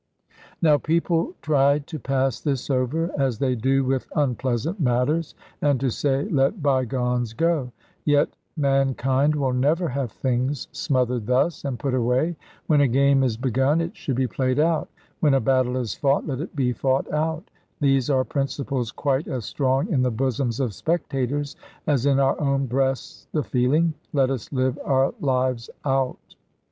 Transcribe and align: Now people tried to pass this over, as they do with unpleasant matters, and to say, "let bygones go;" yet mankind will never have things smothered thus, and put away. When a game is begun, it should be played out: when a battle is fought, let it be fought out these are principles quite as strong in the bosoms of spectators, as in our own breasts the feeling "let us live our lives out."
Now 0.63 0.79
people 0.79 1.35
tried 1.43 1.85
to 1.85 1.99
pass 1.99 2.39
this 2.39 2.71
over, 2.71 3.11
as 3.19 3.37
they 3.37 3.53
do 3.53 3.83
with 3.83 4.07
unpleasant 4.15 4.79
matters, 4.79 5.35
and 5.61 5.79
to 5.79 5.91
say, 5.91 6.27
"let 6.29 6.63
bygones 6.63 7.33
go;" 7.33 7.71
yet 8.03 8.29
mankind 8.57 9.35
will 9.35 9.53
never 9.53 9.89
have 9.89 10.11
things 10.11 10.67
smothered 10.71 11.27
thus, 11.27 11.63
and 11.63 11.77
put 11.77 11.93
away. 11.93 12.35
When 12.65 12.81
a 12.81 12.87
game 12.87 13.21
is 13.21 13.37
begun, 13.37 13.79
it 13.79 13.95
should 13.95 14.15
be 14.15 14.25
played 14.25 14.57
out: 14.57 14.89
when 15.19 15.35
a 15.35 15.39
battle 15.39 15.77
is 15.77 15.93
fought, 15.93 16.25
let 16.25 16.39
it 16.39 16.55
be 16.55 16.73
fought 16.73 17.07
out 17.13 17.51
these 17.79 18.09
are 18.09 18.23
principles 18.23 18.89
quite 18.91 19.27
as 19.27 19.45
strong 19.45 19.87
in 19.91 20.01
the 20.01 20.09
bosoms 20.09 20.59
of 20.59 20.73
spectators, 20.73 21.55
as 21.85 22.07
in 22.07 22.19
our 22.19 22.41
own 22.41 22.65
breasts 22.65 23.27
the 23.33 23.43
feeling 23.43 23.93
"let 24.13 24.31
us 24.31 24.51
live 24.51 24.79
our 24.83 25.13
lives 25.19 25.69
out." 25.85 26.35